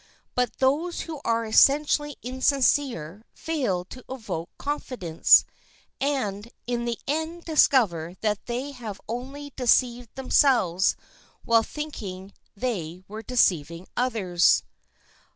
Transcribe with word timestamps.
But 0.33 0.57
those 0.57 1.01
who 1.01 1.21
are 1.23 1.45
essentially 1.45 2.17
insincere 2.23 3.23
fail 3.35 3.85
to 3.85 4.03
evoke 4.09 4.49
confidence, 4.57 5.45
and, 5.99 6.49
in 6.65 6.85
the 6.85 6.97
end 7.07 7.45
discover 7.45 8.15
that 8.21 8.47
they 8.47 8.71
have 8.71 8.99
only 9.07 9.53
deceived 9.55 10.09
themselves 10.15 10.95
while 11.45 11.61
thinking 11.61 12.33
they 12.55 13.03
were 13.07 13.21
deceiving 13.21 13.85
others. 13.95 14.63